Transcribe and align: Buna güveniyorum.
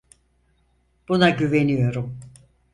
Buna 1.09 1.29
güveniyorum. 1.29 2.19